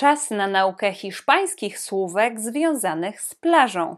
[0.00, 3.96] Czas na naukę hiszpańskich słówek związanych z plażą.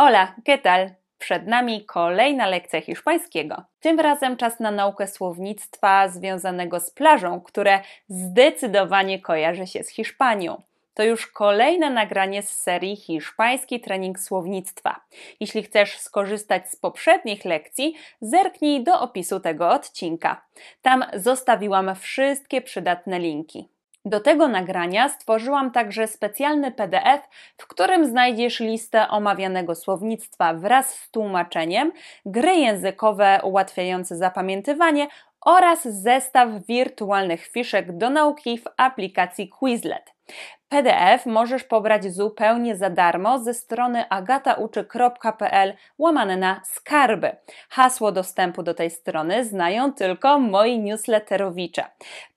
[0.00, 0.90] Hola, ¿qué tal?
[1.18, 3.64] Przed nami kolejna lekcja hiszpańskiego.
[3.80, 10.62] Tym razem czas na naukę słownictwa związanego z plażą, które zdecydowanie kojarzy się z Hiszpanią.
[10.94, 15.00] To już kolejne nagranie z serii Hiszpański Trening Słownictwa.
[15.40, 20.44] Jeśli chcesz skorzystać z poprzednich lekcji, zerknij do opisu tego odcinka.
[20.82, 23.68] Tam zostawiłam wszystkie przydatne linki.
[24.04, 27.28] Do tego nagrania stworzyłam także specjalny PDF,
[27.58, 31.92] w którym znajdziesz listę omawianego słownictwa wraz z tłumaczeniem,
[32.26, 35.08] gry językowe ułatwiające zapamiętywanie
[35.40, 40.12] oraz zestaw wirtualnych fiszek do nauki w aplikacji Quizlet.
[40.72, 47.36] PDF możesz pobrać zupełnie za darmo ze strony agatauczy.pl łamane na skarby.
[47.68, 51.84] Hasło dostępu do tej strony znają tylko moi newsletterowicze.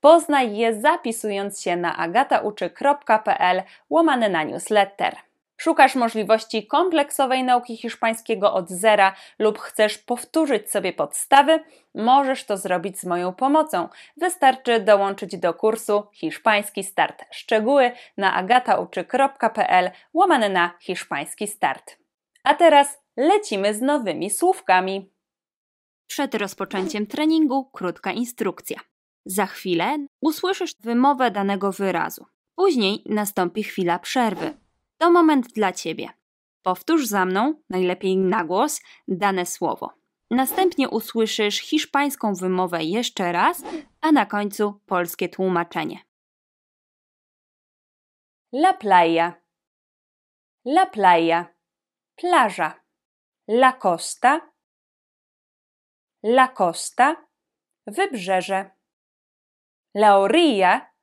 [0.01, 5.15] Poznaj je zapisując się na agatauczy.pl łamane na newsletter.
[5.57, 11.63] Szukasz możliwości kompleksowej nauki hiszpańskiego od zera lub chcesz powtórzyć sobie podstawy?
[11.95, 13.89] Możesz to zrobić z moją pomocą.
[14.17, 17.23] Wystarczy dołączyć do kursu Hiszpański Start.
[17.31, 21.97] Szczegóły na agatauczy.pl łamane na hiszpański start.
[22.43, 25.11] A teraz lecimy z nowymi słówkami.
[26.07, 28.79] Przed rozpoczęciem treningu krótka instrukcja.
[29.25, 32.25] Za chwilę usłyszysz wymowę danego wyrazu.
[32.55, 34.64] Później nastąpi chwila przerwy.
[34.97, 36.09] To moment dla Ciebie.
[36.61, 39.93] Powtórz za mną, najlepiej na głos, dane słowo.
[40.31, 43.63] Następnie usłyszysz hiszpańską wymowę jeszcze raz,
[44.01, 45.99] a na końcu polskie tłumaczenie.
[48.53, 49.33] La playa.
[50.65, 51.45] La playa.
[52.15, 52.81] Plaża.
[53.47, 54.51] La costa.
[56.23, 57.15] La costa.
[57.87, 58.71] Wybrzeże.
[59.95, 60.95] La orilla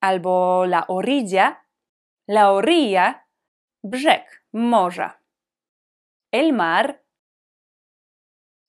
[0.00, 1.67] albo la orilla
[2.30, 3.26] La orilla,
[3.82, 5.22] brzeg, morza.
[6.30, 7.02] El mar,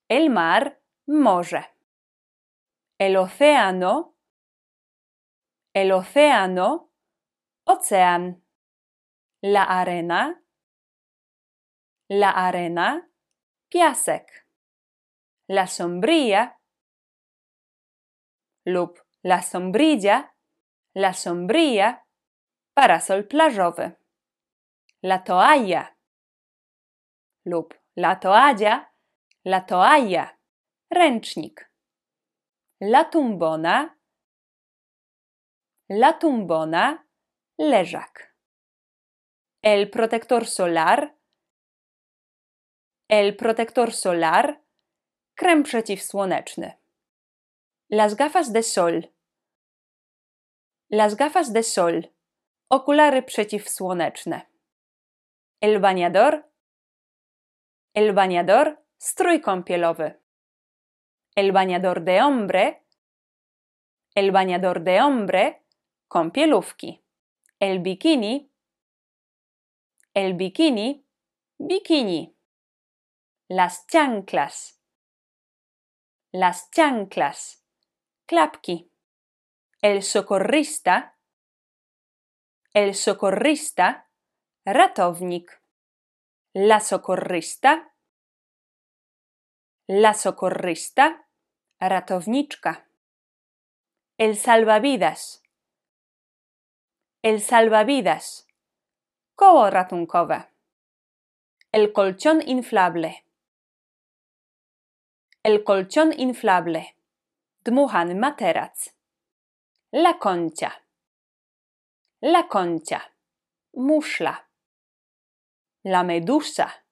[0.08, 1.68] el mar, morze.
[2.98, 4.16] El océano,
[5.74, 6.94] el océano,
[7.66, 8.46] ocean.
[9.42, 10.42] La arena,
[12.10, 13.12] la arena,
[13.70, 14.48] piasek.
[15.50, 16.62] La sombrilla,
[18.66, 20.34] lub la sombrilla,
[20.94, 22.06] la sombrilla,
[22.80, 23.92] parasol plażowy.
[25.04, 25.84] La toalla
[27.46, 28.74] lub la toalla,
[29.44, 30.26] la toalla,
[30.90, 31.72] ręcznik.
[32.82, 33.76] La tumbona,
[35.90, 36.86] la tumbona,
[37.58, 38.36] leżak.
[39.62, 41.16] El protector solar,
[43.10, 44.62] el protector solar,
[45.36, 46.72] krem przeciwsłoneczny.
[47.90, 49.04] Las gafas de sol,
[50.90, 52.19] las gafas de sol,
[52.72, 54.42] Okulary przeciwsłoneczne.
[55.62, 56.44] El bañador.
[57.96, 58.78] El bañador.
[59.00, 60.20] Strój kąpielowy.
[61.36, 62.86] El bañador de hombre.
[64.16, 65.64] El bañador de hombre.
[66.08, 67.04] Kąpielówki.
[67.60, 68.52] El bikini.
[70.14, 71.06] El bikini.
[71.60, 72.36] Bikini.
[73.50, 74.80] Las chanclas.
[76.34, 77.66] Las chanclas.
[78.28, 78.92] Klapki.
[79.82, 81.19] El socorrista
[82.74, 84.08] el socorrista,
[84.64, 85.60] ratownik.
[86.54, 87.96] La socorrista,
[89.88, 91.28] la socorrista,
[91.80, 92.88] ratowniczka.
[94.18, 95.42] El salvavidas,
[97.24, 98.48] el salvavidas,
[99.36, 100.50] koło ratunkowe.
[101.72, 103.24] El colchón inflable,
[105.44, 106.96] el colchón inflable,
[107.64, 108.94] dmuchany materac.
[109.92, 110.84] La concha
[112.22, 113.16] la concha,
[113.74, 114.50] muszla,
[115.84, 116.86] la medusa,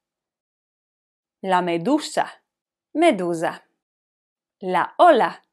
[1.42, 2.44] la medusa,
[2.94, 3.68] meduza,
[4.62, 5.44] la ola,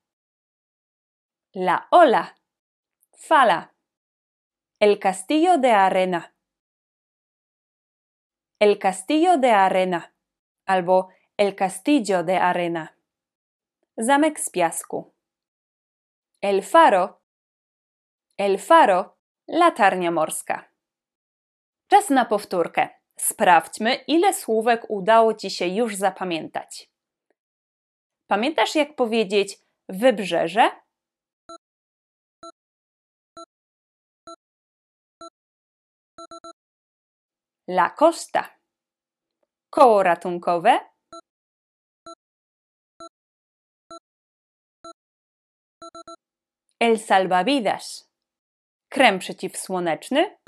[1.54, 2.36] la ola,
[3.16, 3.74] fala,
[4.78, 6.36] el castillo de arena,
[8.60, 10.14] el castillo de arena,
[10.66, 12.96] albo el castillo de arena,
[14.00, 15.12] zamek piasku,
[16.40, 17.22] el faro,
[18.36, 19.13] el faro
[19.48, 20.68] Latarnia morska.
[21.88, 22.88] Czas na powtórkę.
[23.16, 26.90] Sprawdźmy, ile słówek udało Ci się już zapamiętać.
[28.26, 29.58] Pamiętasz, jak powiedzieć
[29.88, 30.70] wybrzeże?
[37.68, 38.58] La costa.
[39.70, 40.80] Koło ratunkowe.
[46.80, 48.13] El salvavidas.
[48.94, 50.38] Krem przeciwsłoneczny.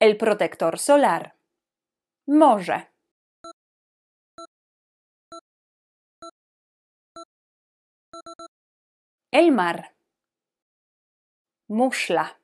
[0.00, 1.38] El protector solar.
[2.28, 2.86] Morze.
[9.32, 9.96] El mar.
[11.68, 12.38] Muszla.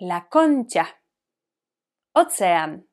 [0.00, 1.05] La concha.
[2.18, 2.88] Ocean.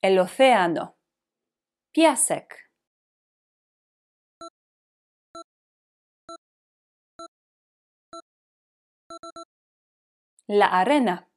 [0.00, 0.96] El océano.
[1.92, 2.70] Piasek.
[10.48, 11.28] La arena.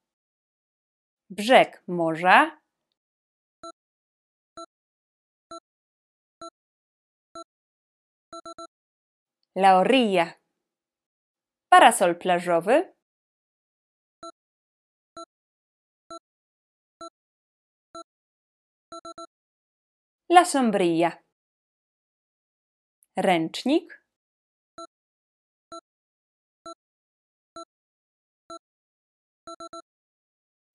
[1.28, 2.62] Brzeg morza.
[9.55, 10.33] La orilla.
[11.69, 12.94] Parasol plażowy.
[20.29, 21.23] La sombrilla.
[23.15, 24.03] Ręcznik.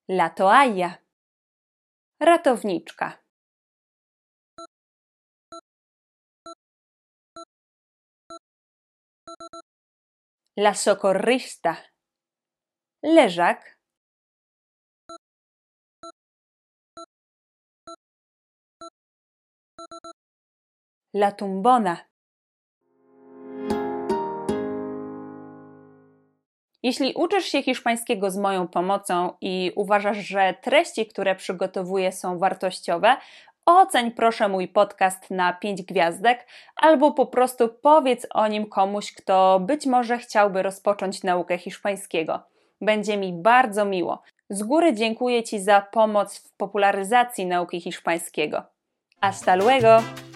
[0.08, 0.98] La toalla.
[2.20, 3.27] Ratowniczka.
[10.58, 11.76] La socorrista.
[13.02, 13.78] Leżak.
[21.14, 22.08] La tumbona.
[26.82, 33.16] Jeśli uczysz się hiszpańskiego z moją pomocą i uważasz, że treści, które przygotowuję są wartościowe,
[33.68, 39.60] oceń proszę mój podcast na 5 gwiazdek albo po prostu powiedz o nim komuś, kto
[39.60, 42.42] być może chciałby rozpocząć naukę hiszpańskiego.
[42.80, 44.22] Będzie mi bardzo miło.
[44.50, 48.62] Z góry dziękuję Ci za pomoc w popularyzacji nauki hiszpańskiego.
[49.20, 50.27] Hasta luego!